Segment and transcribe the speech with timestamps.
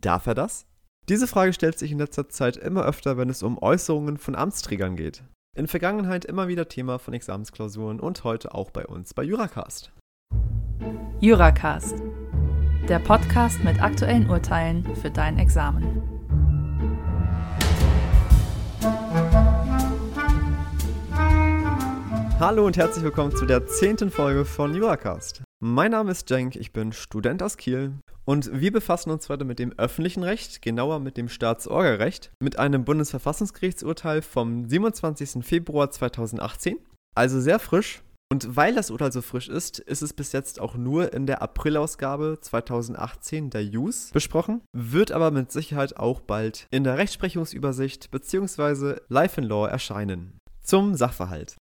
[0.00, 0.66] Darf er das?
[1.08, 4.96] Diese Frage stellt sich in letzter Zeit immer öfter, wenn es um Äußerungen von Amtsträgern
[4.96, 5.22] geht.
[5.56, 9.92] In Vergangenheit immer wieder Thema von Examensklausuren und heute auch bei uns bei Juracast.
[11.20, 11.94] Juracast,
[12.88, 16.02] der Podcast mit aktuellen Urteilen für dein Examen.
[22.38, 25.45] Hallo und herzlich willkommen zu der zehnten Folge von Juracast.
[25.58, 27.94] Mein Name ist Cenk, ich bin Student aus Kiel
[28.26, 32.84] und wir befassen uns heute mit dem öffentlichen Recht, genauer mit dem Staatsorgerrecht, mit einem
[32.84, 35.42] Bundesverfassungsgerichtsurteil vom 27.
[35.42, 36.76] Februar 2018,
[37.14, 38.02] also sehr frisch.
[38.30, 41.40] Und weil das Urteil so frisch ist, ist es bis jetzt auch nur in der
[41.40, 48.96] Aprilausgabe 2018 der JUS besprochen, wird aber mit Sicherheit auch bald in der Rechtsprechungsübersicht bzw.
[49.08, 50.38] Life in Law erscheinen.
[50.62, 51.56] Zum Sachverhalt.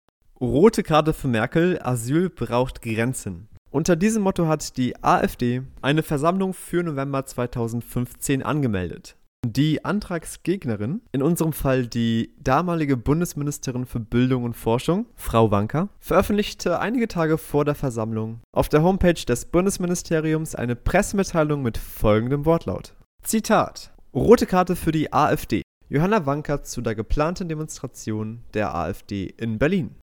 [0.41, 3.49] Rote Karte für Merkel, Asyl braucht Grenzen.
[3.73, 9.17] Unter diesem Motto hat die AfD eine Versammlung für November 2015 angemeldet.
[9.47, 16.81] Die Antragsgegnerin, in unserem Fall die damalige Bundesministerin für Bildung und Forschung, Frau Wanka, veröffentlichte
[16.81, 22.95] einige Tage vor der Versammlung auf der Homepage des Bundesministeriums eine Pressemitteilung mit folgendem Wortlaut.
[23.23, 25.63] Zitat: Rote Karte für die AfD.
[25.89, 29.95] Johanna Wanka zu der geplanten Demonstration der AfD in Berlin.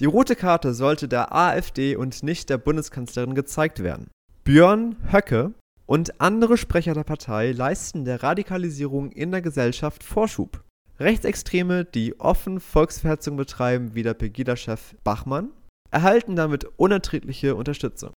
[0.00, 4.10] Die rote Karte sollte der AfD und nicht der Bundeskanzlerin gezeigt werden.
[4.42, 5.54] Björn Höcke
[5.86, 10.64] und andere Sprecher der Partei leisten der Radikalisierung in der Gesellschaft Vorschub.
[10.98, 15.50] Rechtsextreme, die offen Volksverhetzung betreiben, wie der Pegida-Chef Bachmann,
[15.90, 18.12] erhalten damit unerträgliche Unterstützung.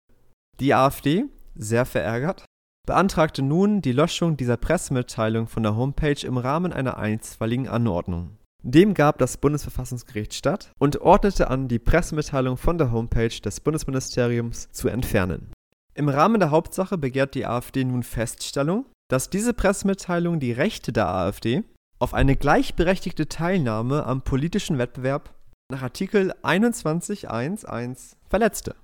[0.59, 2.45] Die AfD, sehr verärgert,
[2.85, 8.37] beantragte nun die Löschung dieser Pressemitteilung von der Homepage im Rahmen einer einstweiligen Anordnung.
[8.67, 14.71] Dem gab das Bundesverfassungsgericht statt und ordnete an, die Pressemitteilung von der Homepage des Bundesministeriums
[14.71, 15.51] zu entfernen.
[15.93, 21.07] Im Rahmen der Hauptsache begehrt die AfD nun Feststellung, dass diese Pressemitteilung die Rechte der
[21.07, 21.63] AfD
[21.99, 25.35] auf eine gleichberechtigte Teilnahme am politischen Wettbewerb
[25.71, 28.75] nach Artikel 21.1.1 verletzte.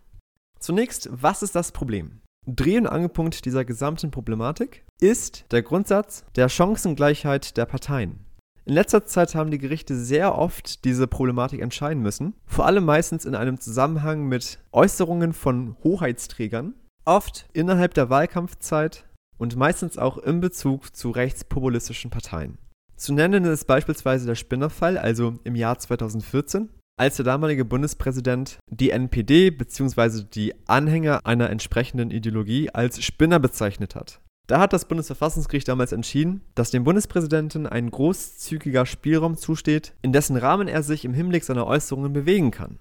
[0.60, 2.22] Zunächst, was ist das Problem?
[2.46, 8.28] Dreh- und Angepunkt dieser gesamten Problematik ist der Grundsatz der Chancengleichheit der Parteien.
[8.72, 13.26] In letzter Zeit haben die Gerichte sehr oft diese Problematik entscheiden müssen, vor allem meistens
[13.26, 19.04] in einem Zusammenhang mit Äußerungen von Hoheitsträgern, oft innerhalb der Wahlkampfzeit
[19.38, 22.60] und meistens auch in Bezug zu rechtspopulistischen Parteien.
[22.96, 28.92] Zu nennen ist beispielsweise der Spinnerfall, also im Jahr 2014, als der damalige Bundespräsident die
[28.92, 30.24] NPD bzw.
[30.34, 34.21] die Anhänger einer entsprechenden Ideologie als Spinner bezeichnet hat.
[34.48, 40.36] Da hat das Bundesverfassungsgericht damals entschieden, dass dem Bundespräsidenten ein großzügiger Spielraum zusteht, in dessen
[40.36, 42.78] Rahmen er sich im Hinblick seiner Äußerungen bewegen kann.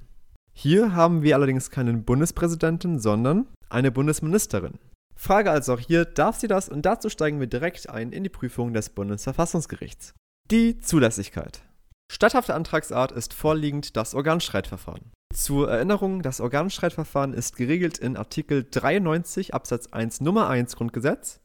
[0.52, 4.80] Hier haben wir allerdings keinen Bundespräsidenten, sondern eine Bundesministerin.
[5.14, 6.68] Frage also auch hier, darf sie das?
[6.68, 10.14] Und dazu steigen wir direkt ein in die Prüfung des Bundesverfassungsgerichts.
[10.50, 11.62] Die Zulässigkeit.
[12.10, 15.12] Statthafte Antragsart ist vorliegend das Organstreitverfahren.
[15.32, 21.38] Zur Erinnerung, das Organstreitverfahren ist geregelt in Artikel 93 Absatz 1 Nummer 1 Grundgesetz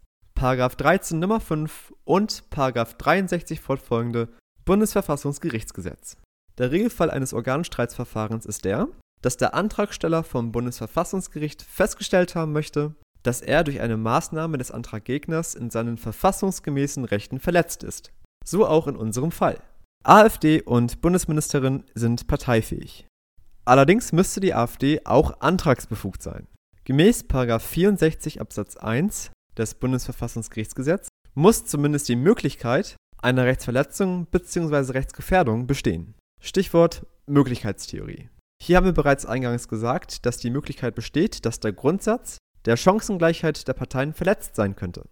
[0.46, 4.30] Paragraph 13 Nummer 5 und Paragraph 63 fortfolgende
[4.64, 6.18] Bundesverfassungsgerichtsgesetz.
[6.60, 8.88] Der Regelfall eines Organstreitsverfahrens ist der,
[9.24, 15.56] dass der Antragsteller vom Bundesverfassungsgericht festgestellt haben möchte, dass er durch eine Maßnahme des Antraggegners
[15.56, 18.12] in seinen verfassungsgemäßen Rechten verletzt ist.
[18.46, 19.58] So auch in unserem Fall.
[20.04, 23.08] AfD und Bundesministerin sind parteifähig.
[23.66, 26.46] Allerdings müsste die AfD auch antragsbefugt sein.
[26.84, 34.94] Gemäß 64 Absatz 1 des Bundesverfassungsgerichtsgesetzes muss zumindest die Möglichkeit einer Rechtsverletzung bzw.
[34.94, 36.16] Rechtsgefährdung bestehen.
[36.40, 38.30] Stichwort Möglichkeitstheorie.
[38.62, 43.68] Hier haben wir bereits eingangs gesagt, dass die Möglichkeit besteht, dass der Grundsatz der Chancengleichheit
[43.68, 45.04] der Parteien verletzt sein könnte.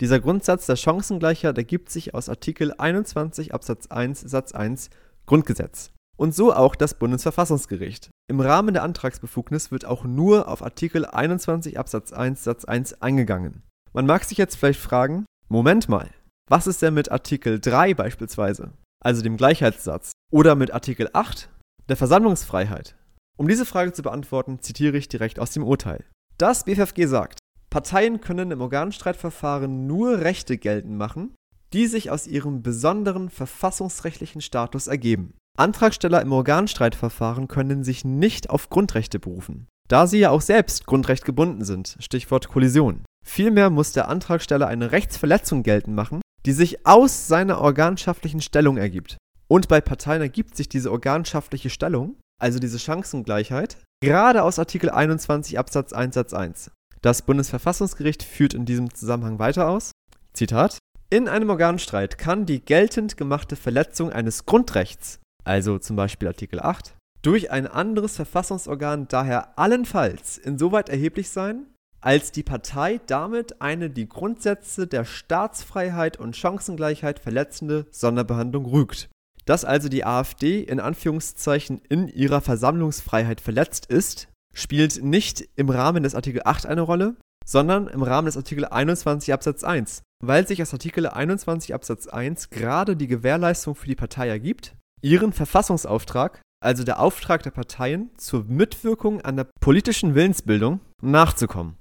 [0.00, 4.90] Dieser Grundsatz der Chancengleichheit ergibt sich aus Artikel 21 Absatz 1 Satz 1
[5.26, 5.92] Grundgesetz.
[6.16, 8.10] Und so auch das Bundesverfassungsgericht.
[8.28, 13.62] Im Rahmen der Antragsbefugnis wird auch nur auf Artikel 21 Absatz 1 Satz 1 eingegangen.
[13.92, 16.10] Man mag sich jetzt vielleicht fragen, Moment mal,
[16.48, 18.72] was ist denn mit Artikel 3 beispielsweise,
[19.02, 21.48] also dem Gleichheitssatz, oder mit Artikel 8,
[21.88, 22.96] der Versammlungsfreiheit?
[23.36, 26.04] Um diese Frage zu beantworten, zitiere ich direkt aus dem Urteil.
[26.38, 31.34] Das BFFG sagt, Parteien können im Organstreitverfahren nur Rechte geltend machen,
[31.72, 35.34] die sich aus ihrem besonderen verfassungsrechtlichen Status ergeben.
[35.58, 41.64] Antragsteller im Organstreitverfahren können sich nicht auf Grundrechte berufen, da sie ja auch selbst grundrechtgebunden
[41.64, 43.04] sind, Stichwort Kollision.
[43.24, 49.16] Vielmehr muss der Antragsteller eine Rechtsverletzung geltend machen, die sich aus seiner organschaftlichen Stellung ergibt.
[49.48, 55.58] Und bei Parteien ergibt sich diese organschaftliche Stellung, also diese Chancengleichheit, gerade aus Artikel 21
[55.58, 56.70] Absatz 1 Satz 1.
[57.02, 59.92] Das Bundesverfassungsgericht führt in diesem Zusammenhang weiter aus,
[60.32, 60.78] Zitat,
[61.08, 66.94] In einem Organstreit kann die geltend gemachte Verletzung eines Grundrechts, also zum Beispiel Artikel 8,
[67.22, 71.66] durch ein anderes Verfassungsorgan daher allenfalls insoweit erheblich sein,
[72.00, 79.08] als die Partei damit eine die Grundsätze der Staatsfreiheit und Chancengleichheit verletzende Sonderbehandlung rügt.
[79.44, 86.02] Dass also die AfD in Anführungszeichen in ihrer Versammlungsfreiheit verletzt ist, spielt nicht im Rahmen
[86.02, 90.62] des Artikel 8 eine Rolle, sondern im Rahmen des Artikel 21 Absatz 1, weil sich
[90.62, 96.84] aus Artikel 21 Absatz 1 gerade die Gewährleistung für die Partei ergibt, ihren Verfassungsauftrag, also
[96.84, 101.79] der Auftrag der Parteien zur Mitwirkung an der politischen Willensbildung, nachzukommen.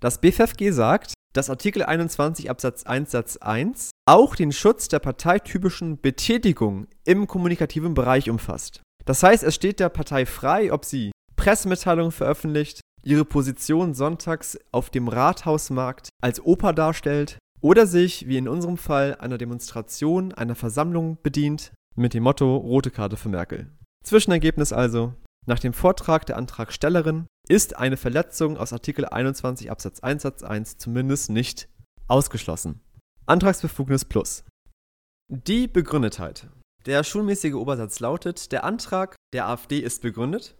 [0.00, 6.00] Das BFFG sagt, dass Artikel 21 Absatz 1 Satz 1 auch den Schutz der parteitypischen
[6.00, 8.80] Betätigung im kommunikativen Bereich umfasst.
[9.04, 14.88] Das heißt, es steht der Partei frei, ob sie Pressemitteilungen veröffentlicht, ihre Position sonntags auf
[14.88, 21.18] dem Rathausmarkt als Oper darstellt oder sich, wie in unserem Fall, einer Demonstration, einer Versammlung
[21.22, 23.70] bedient, mit dem Motto Rote Karte für Merkel.
[24.02, 25.12] Zwischenergebnis also,
[25.46, 30.78] nach dem Vortrag der Antragstellerin ist eine Verletzung aus Artikel 21 Absatz 1 Satz 1
[30.78, 31.68] zumindest nicht
[32.08, 32.80] ausgeschlossen.
[33.26, 34.44] Antragsbefugnis plus.
[35.28, 36.48] Die Begründetheit.
[36.86, 40.56] Der schulmäßige Obersatz lautet, der Antrag der AfD ist begründet,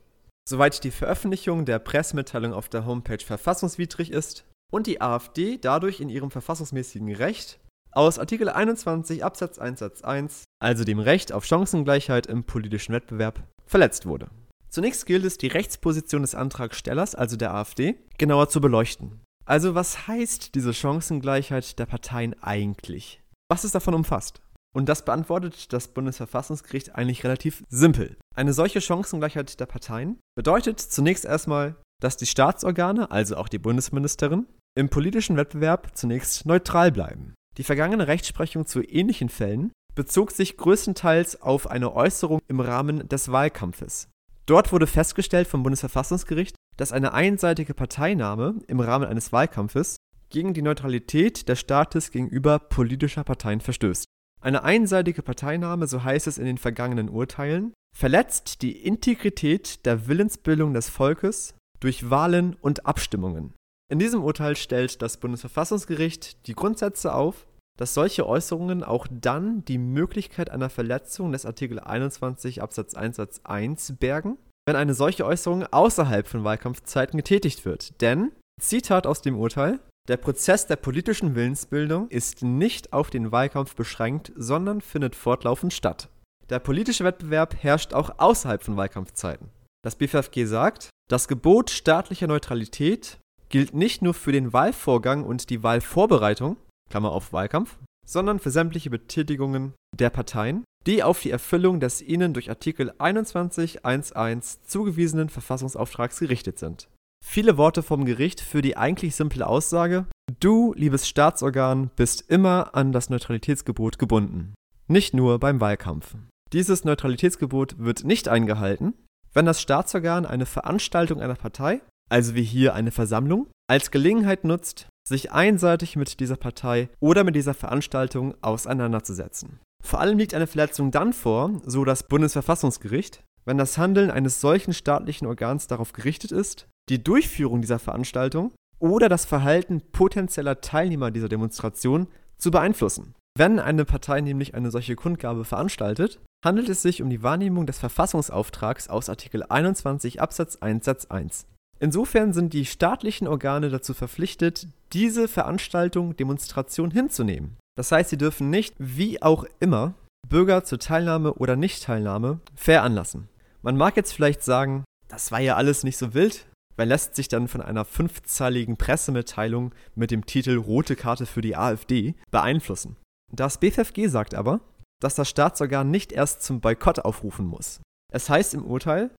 [0.49, 6.09] soweit die Veröffentlichung der Pressemitteilung auf der Homepage verfassungswidrig ist und die AfD dadurch in
[6.09, 7.59] ihrem verfassungsmäßigen Recht
[7.93, 13.43] aus Artikel 21 Absatz 1 Satz 1, also dem Recht auf Chancengleichheit im politischen Wettbewerb,
[13.67, 14.31] verletzt wurde.
[14.71, 19.21] Zunächst gilt es, die Rechtsposition des Antragstellers, also der AfD, genauer zu beleuchten.
[19.45, 23.21] Also was heißt diese Chancengleichheit der Parteien eigentlich?
[23.51, 24.41] Was ist davon umfasst?
[24.73, 28.17] Und das beantwortet das Bundesverfassungsgericht eigentlich relativ simpel.
[28.37, 34.47] Eine solche Chancengleichheit der Parteien bedeutet zunächst erstmal, dass die Staatsorgane, also auch die Bundesministerin,
[34.77, 37.35] im politischen Wettbewerb zunächst neutral bleiben.
[37.59, 43.33] Die vergangene Rechtsprechung zu ähnlichen Fällen bezog sich größtenteils auf eine Äußerung im Rahmen des
[43.33, 44.09] Wahlkampfes.
[44.51, 49.95] Dort wurde festgestellt vom Bundesverfassungsgericht, dass eine einseitige Parteinahme im Rahmen eines Wahlkampfes
[50.29, 54.07] gegen die Neutralität des Staates gegenüber politischer Parteien verstößt.
[54.41, 60.75] Eine einseitige Parteinahme, so heißt es in den vergangenen Urteilen, verletzt die Integrität der Willensbildung
[60.75, 63.55] des Volkes durch Wahlen und Abstimmungen.
[63.89, 67.47] In diesem Urteil stellt das Bundesverfassungsgericht die Grundsätze auf,
[67.81, 73.41] dass solche Äußerungen auch dann die Möglichkeit einer Verletzung des Artikel 21 Absatz 1 Satz
[73.43, 74.37] 1 bergen,
[74.69, 77.99] wenn eine solche Äußerung außerhalb von Wahlkampfzeiten getätigt wird.
[78.03, 83.75] Denn, Zitat aus dem Urteil, der Prozess der politischen Willensbildung ist nicht auf den Wahlkampf
[83.75, 86.11] beschränkt, sondern findet fortlaufend statt.
[86.51, 89.49] Der politische Wettbewerb herrscht auch außerhalb von Wahlkampfzeiten.
[89.83, 93.19] Das BFFG sagt, das Gebot staatlicher Neutralität
[93.49, 96.59] gilt nicht nur für den Wahlvorgang und die Wahlvorbereitung,
[96.91, 102.35] Klammer auf Wahlkampf, sondern für sämtliche Betätigungen der Parteien, die auf die Erfüllung des ihnen
[102.35, 106.89] durch Artikel 21.1.1 zugewiesenen Verfassungsauftrags gerichtet sind.
[107.25, 110.07] Viele Worte vom Gericht für die eigentlich simple Aussage,
[110.41, 114.55] du, liebes Staatsorgan, bist immer an das Neutralitätsgebot gebunden.
[114.89, 116.17] Nicht nur beim Wahlkampf.
[116.53, 118.95] Dieses Neutralitätsgebot wird nicht eingehalten,
[119.33, 124.89] wenn das Staatsorgan eine Veranstaltung einer Partei also wie hier eine Versammlung, als Gelegenheit nutzt,
[125.11, 129.59] sich einseitig mit dieser Partei oder mit dieser Veranstaltung auseinanderzusetzen.
[129.83, 134.73] Vor allem liegt eine Verletzung dann vor, so das Bundesverfassungsgericht, wenn das Handeln eines solchen
[134.73, 141.29] staatlichen Organs darauf gerichtet ist, die Durchführung dieser Veranstaltung oder das Verhalten potenzieller Teilnehmer dieser
[141.29, 142.07] Demonstration
[142.39, 143.15] zu beeinflussen.
[143.37, 147.81] Wenn eine Partei nämlich eine solche Kundgabe veranstaltet, handelt es sich um die Wahrnehmung des
[147.81, 151.47] Verfassungsauftrags aus Artikel 21 Absatz 1 Satz 1.
[151.81, 157.57] Insofern sind die staatlichen Organe dazu verpflichtet, diese Veranstaltung, Demonstration hinzunehmen.
[157.77, 159.95] Das heißt, sie dürfen nicht, wie auch immer,
[160.29, 163.29] Bürger zur Teilnahme oder Nichtteilnahme veranlassen.
[163.63, 166.47] Man mag jetzt vielleicht sagen, das war ja alles nicht so wild.
[166.77, 171.57] Wer lässt sich dann von einer fünfzeiligen Pressemitteilung mit dem Titel Rote Karte für die
[171.57, 172.97] AfD beeinflussen?
[173.33, 174.61] Das BFFG sagt aber,
[175.01, 177.81] dass das Staatsorgan nicht erst zum Boykott aufrufen muss.
[178.13, 179.11] Es heißt im Urteil,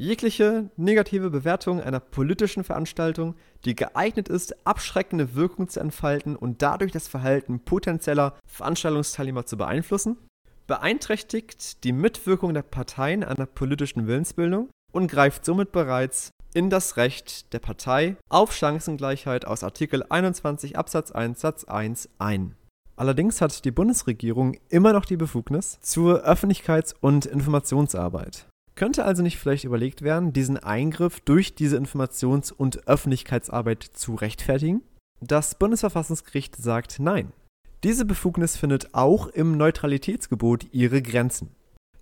[0.00, 3.34] Jegliche negative Bewertung einer politischen Veranstaltung,
[3.66, 10.16] die geeignet ist, abschreckende Wirkung zu entfalten und dadurch das Verhalten potenzieller Veranstaltungsteilnehmer zu beeinflussen,
[10.66, 16.96] beeinträchtigt die Mitwirkung der Parteien an der politischen Willensbildung und greift somit bereits in das
[16.96, 22.54] Recht der Partei auf Chancengleichheit aus Artikel 21 Absatz 1 Satz 1 ein.
[22.96, 28.46] Allerdings hat die Bundesregierung immer noch die Befugnis zur Öffentlichkeits- und Informationsarbeit.
[28.80, 34.80] Könnte also nicht vielleicht überlegt werden, diesen Eingriff durch diese Informations- und Öffentlichkeitsarbeit zu rechtfertigen?
[35.20, 37.34] Das Bundesverfassungsgericht sagt nein.
[37.84, 41.50] Diese Befugnis findet auch im Neutralitätsgebot ihre Grenzen.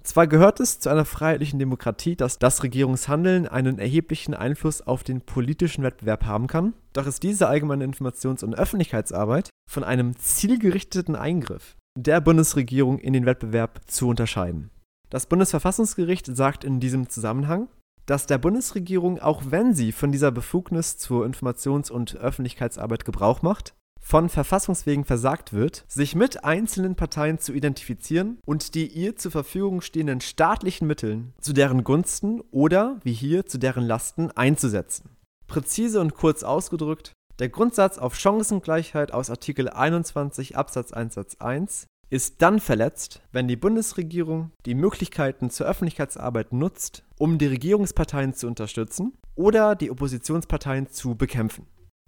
[0.04, 5.20] Zwar gehört es zu einer freiheitlichen Demokratie, dass das Regierungshandeln einen erheblichen Einfluss auf den
[5.20, 11.74] politischen Wettbewerb haben kann, doch ist diese allgemeine Informations- und Öffentlichkeitsarbeit von einem zielgerichteten Eingriff
[11.98, 14.70] der Bundesregierung in den Wettbewerb zu unterscheiden.
[15.10, 17.68] Das Bundesverfassungsgericht sagt in diesem Zusammenhang,
[18.04, 23.74] dass der Bundesregierung, auch wenn sie von dieser Befugnis zur Informations- und Öffentlichkeitsarbeit Gebrauch macht,
[24.00, 29.80] von Verfassungswegen versagt wird, sich mit einzelnen Parteien zu identifizieren und die ihr zur Verfügung
[29.80, 35.10] stehenden staatlichen Mitteln zu deren Gunsten oder, wie hier, zu deren Lasten einzusetzen.
[35.46, 41.86] Präzise und kurz ausgedrückt, der Grundsatz auf Chancengleichheit aus Artikel 21 Absatz 1 Satz 1
[42.10, 48.46] ist dann verletzt, wenn die Bundesregierung die Möglichkeiten zur Öffentlichkeitsarbeit nutzt, um die Regierungsparteien zu
[48.46, 51.66] unterstützen oder die Oppositionsparteien zu bekämpfen.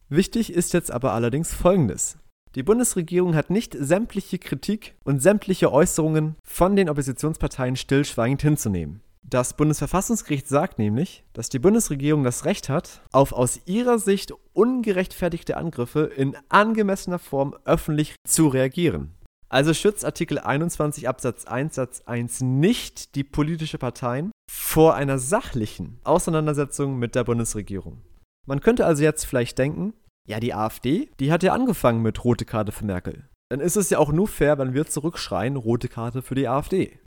[0.09, 2.19] Wichtig ist jetzt aber allerdings Folgendes.
[2.57, 9.02] Die Bundesregierung hat nicht sämtliche Kritik und sämtliche Äußerungen von den Oppositionsparteien stillschweigend hinzunehmen.
[9.23, 15.57] Das Bundesverfassungsgericht sagt nämlich, dass die Bundesregierung das Recht hat, auf aus ihrer Sicht ungerechtfertigte
[15.57, 19.14] Angriffe in angemessener Form öffentlich zu reagieren.
[19.50, 25.99] Also schützt Artikel 21 Absatz 1 Satz 1 nicht die politische Parteien vor einer sachlichen
[26.04, 28.02] Auseinandersetzung mit der Bundesregierung.
[28.47, 29.92] Man könnte also jetzt vielleicht denken,
[30.28, 33.28] ja, die AfD, die hat ja angefangen mit rote Karte für Merkel.
[33.50, 37.00] Dann ist es ja auch nur fair, wenn wir zurückschreien, rote Karte für die AfD.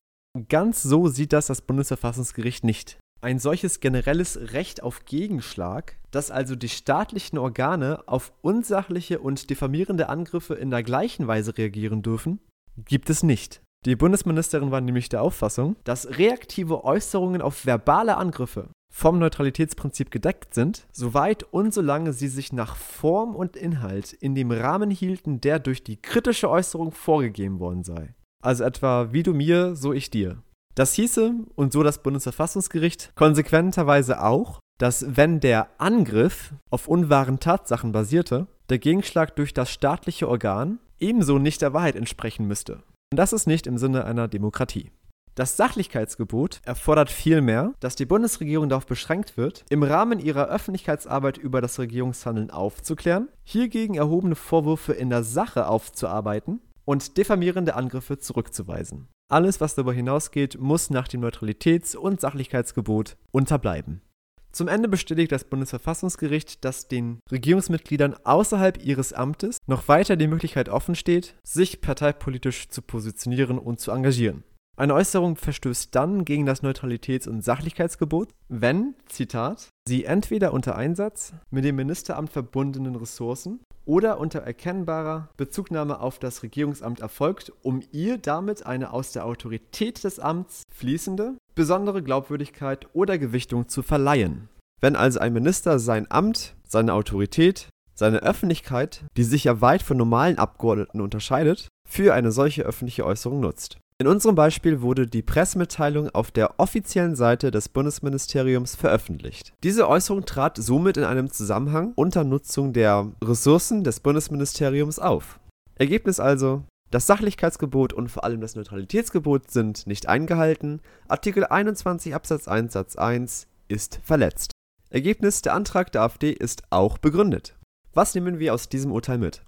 [0.50, 2.97] Ganz so sieht das das Bundesverfassungsgericht nicht.
[3.24, 10.10] Ein solches generelles Recht auf Gegenschlag, dass also die staatlichen Organe auf unsachliche und diffamierende
[10.10, 12.42] Angriffe in der gleichen Weise reagieren dürfen,
[12.75, 13.62] gibt es nicht.
[13.86, 20.53] Die Bundesministerin war nämlich der Auffassung, dass reaktive Äußerungen auf verbale Angriffe vom Neutralitätsprinzip gedeckt
[20.53, 25.60] sind, soweit und solange sie sich nach Form und Inhalt in dem Rahmen hielten, der
[25.60, 28.15] durch die kritische Äußerung vorgegeben worden sei.
[28.44, 30.44] Also etwa wie du mir, so ich dir.
[30.75, 37.92] Das hieße, und so das Bundesverfassungsgericht, konsequenterweise auch, dass wenn der Angriff auf unwahren Tatsachen
[37.92, 42.82] basierte, der Gegenschlag durch das staatliche Organ ebenso nicht der Wahrheit entsprechen müsste.
[43.12, 44.92] Und das ist nicht im Sinne einer Demokratie.
[45.36, 51.60] Das Sachlichkeitsgebot erfordert vielmehr, dass die Bundesregierung darauf beschränkt wird, im Rahmen ihrer Öffentlichkeitsarbeit über
[51.60, 59.08] das Regierungshandeln aufzuklären, hiergegen erhobene Vorwürfe in der Sache aufzuarbeiten und diffamierende Angriffe zurückzuweisen.
[59.33, 64.03] Alles, was darüber hinausgeht, muss nach dem Neutralitäts- und Sachlichkeitsgebot unterbleiben.
[64.51, 70.69] Zum Ende bestätigt das Bundesverfassungsgericht, dass den Regierungsmitgliedern außerhalb ihres Amtes noch weiter die Möglichkeit
[70.69, 74.43] offen steht, sich parteipolitisch zu positionieren und zu engagieren.
[74.75, 81.34] Eine Äußerung verstößt dann gegen das Neutralitäts- und Sachlichkeitsgebot, wenn, Zitat, sie entweder unter Einsatz
[81.51, 88.18] mit dem Ministeramt verbundenen Ressourcen oder unter erkennbarer Bezugnahme auf das Regierungsamt erfolgt, um ihr
[88.18, 94.50] damit eine aus der Autorität des Amts fließende, besondere Glaubwürdigkeit oder Gewichtung zu verleihen.
[94.82, 99.98] Wenn also ein Minister sein Amt, seine Autorität, seine Öffentlichkeit, die sich ja weit von
[99.98, 103.77] normalen Abgeordneten unterscheidet, für eine solche öffentliche Äußerung nutzt.
[104.03, 109.53] In unserem Beispiel wurde die Pressemitteilung auf der offiziellen Seite des Bundesministeriums veröffentlicht.
[109.63, 115.39] Diese Äußerung trat somit in einem Zusammenhang unter Nutzung der Ressourcen des Bundesministeriums auf.
[115.75, 120.81] Ergebnis also, das Sachlichkeitsgebot und vor allem das Neutralitätsgebot sind nicht eingehalten.
[121.07, 124.51] Artikel 21 Absatz 1 Satz 1 ist verletzt.
[124.89, 127.55] Ergebnis, der Antrag der AfD ist auch begründet.
[127.93, 129.45] Was nehmen wir aus diesem Urteil mit?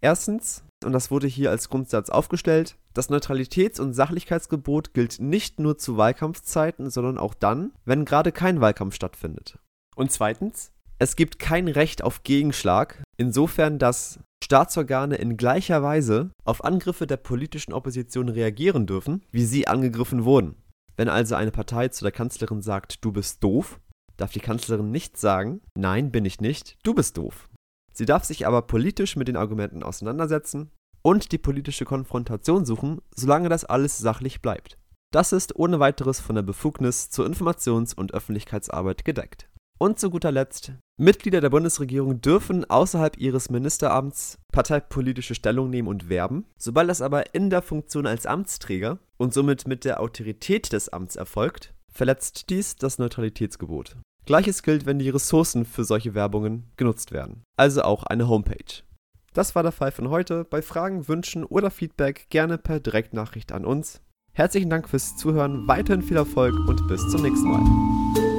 [0.00, 5.78] Erstens, und das wurde hier als Grundsatz aufgestellt, das Neutralitäts- und Sachlichkeitsgebot gilt nicht nur
[5.78, 9.58] zu Wahlkampfzeiten, sondern auch dann, wenn gerade kein Wahlkampf stattfindet.
[9.96, 16.64] Und zweitens, es gibt kein Recht auf Gegenschlag, insofern dass Staatsorgane in gleicher Weise auf
[16.64, 20.56] Angriffe der politischen Opposition reagieren dürfen, wie sie angegriffen wurden.
[20.96, 23.80] Wenn also eine Partei zu der Kanzlerin sagt, du bist doof,
[24.16, 27.48] darf die Kanzlerin nicht sagen, nein, bin ich nicht, du bist doof.
[27.92, 30.70] Sie darf sich aber politisch mit den Argumenten auseinandersetzen
[31.02, 34.78] und die politische Konfrontation suchen, solange das alles sachlich bleibt.
[35.12, 39.48] Das ist ohne weiteres von der Befugnis zur Informations- und Öffentlichkeitsarbeit gedeckt.
[39.78, 46.08] Und zu guter Letzt, Mitglieder der Bundesregierung dürfen außerhalb ihres Ministeramts parteipolitische Stellung nehmen und
[46.08, 46.46] werben.
[46.56, 51.16] Sobald das aber in der Funktion als Amtsträger und somit mit der Autorität des Amts
[51.16, 53.96] erfolgt, verletzt dies das Neutralitätsgebot.
[54.24, 58.84] Gleiches gilt, wenn die Ressourcen für solche Werbungen genutzt werden, also auch eine Homepage.
[59.32, 60.44] Das war der Fall von heute.
[60.44, 64.00] Bei Fragen, Wünschen oder Feedback gerne per Direktnachricht an uns.
[64.34, 68.31] Herzlichen Dank fürs Zuhören, weiterhin viel Erfolg und bis zum nächsten Mal.